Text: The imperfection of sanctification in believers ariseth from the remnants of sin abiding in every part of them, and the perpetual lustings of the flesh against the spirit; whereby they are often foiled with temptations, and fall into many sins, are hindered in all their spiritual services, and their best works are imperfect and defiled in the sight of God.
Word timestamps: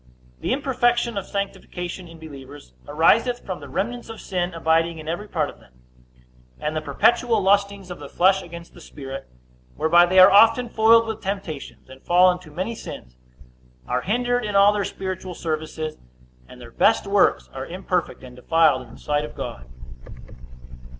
The 0.39 0.51
imperfection 0.51 1.15
of 1.15 1.27
sanctification 1.27 2.07
in 2.07 2.17
believers 2.17 2.73
ariseth 2.87 3.45
from 3.45 3.59
the 3.59 3.69
remnants 3.69 4.09
of 4.09 4.19
sin 4.19 4.51
abiding 4.51 4.97
in 4.97 5.07
every 5.07 5.27
part 5.27 5.47
of 5.47 5.59
them, 5.59 5.73
and 6.59 6.75
the 6.75 6.81
perpetual 6.81 7.39
lustings 7.39 7.91
of 7.91 7.99
the 7.99 8.09
flesh 8.09 8.41
against 8.41 8.73
the 8.73 8.81
spirit; 8.81 9.27
whereby 9.75 10.07
they 10.07 10.17
are 10.17 10.31
often 10.31 10.69
foiled 10.69 11.05
with 11.05 11.21
temptations, 11.21 11.87
and 11.87 12.01
fall 12.01 12.31
into 12.31 12.49
many 12.49 12.73
sins, 12.73 13.15
are 13.87 14.01
hindered 14.01 14.43
in 14.43 14.55
all 14.55 14.73
their 14.73 14.85
spiritual 14.85 15.35
services, 15.35 15.99
and 16.47 16.59
their 16.59 16.71
best 16.71 17.05
works 17.05 17.47
are 17.53 17.67
imperfect 17.67 18.23
and 18.23 18.35
defiled 18.37 18.81
in 18.81 18.89
the 18.93 18.97
sight 18.99 19.23
of 19.23 19.35
God. 19.35 19.67